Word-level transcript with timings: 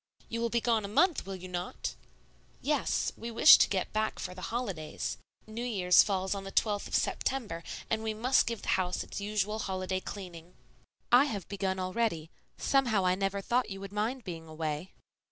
"You 0.29 0.41
will 0.41 0.49
be 0.49 0.61
gone 0.61 0.83
a 0.83 0.87
month, 0.87 1.27
will 1.27 1.35
you 1.35 1.47
not?" 1.47 1.93
"Yes; 2.59 3.11
we 3.15 3.29
wish 3.29 3.59
to 3.59 3.69
get 3.69 3.93
back 3.93 4.17
for 4.17 4.33
the 4.33 4.41
holidays. 4.49 5.19
New 5.45 5.63
Year's 5.63 6.01
falls 6.01 6.33
on 6.33 6.43
the 6.43 6.51
12th 6.51 6.87
of 6.87 6.95
September, 6.95 7.63
and 7.87 8.01
we 8.01 8.15
must 8.15 8.47
give 8.47 8.63
the 8.63 8.69
house 8.81 9.03
its 9.03 9.21
usual 9.21 9.59
holiday 9.59 9.99
cleaning." 9.99 10.55
"I 11.11 11.25
have 11.25 11.47
begun 11.47 11.77
already. 11.77 12.31
Somehow 12.57 13.05
I 13.05 13.13
never 13.13 13.41
thought 13.41 13.69
you 13.69 13.79
would 13.81 13.93
mind 13.93 14.23
being 14.23 14.47
away." 14.47 14.91